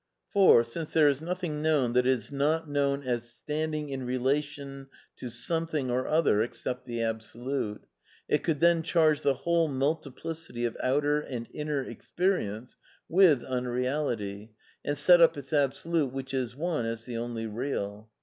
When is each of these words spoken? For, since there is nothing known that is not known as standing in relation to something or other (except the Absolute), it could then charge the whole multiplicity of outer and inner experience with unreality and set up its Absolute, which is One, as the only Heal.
For, 0.33 0.63
since 0.63 0.93
there 0.93 1.09
is 1.09 1.21
nothing 1.21 1.61
known 1.61 1.93
that 1.93 2.07
is 2.07 2.31
not 2.31 2.67
known 2.67 3.03
as 3.03 3.29
standing 3.29 3.89
in 3.89 4.03
relation 4.03 4.87
to 5.17 5.29
something 5.29 5.91
or 5.91 6.07
other 6.07 6.41
(except 6.41 6.85
the 6.87 7.03
Absolute), 7.03 7.83
it 8.27 8.43
could 8.43 8.61
then 8.61 8.81
charge 8.81 9.21
the 9.21 9.35
whole 9.35 9.67
multiplicity 9.67 10.65
of 10.65 10.75
outer 10.81 11.19
and 11.19 11.47
inner 11.53 11.83
experience 11.83 12.77
with 13.07 13.43
unreality 13.43 14.53
and 14.83 14.97
set 14.97 15.21
up 15.21 15.37
its 15.37 15.53
Absolute, 15.53 16.11
which 16.11 16.33
is 16.33 16.55
One, 16.55 16.87
as 16.87 17.05
the 17.05 17.17
only 17.17 17.43
Heal. 17.43 18.09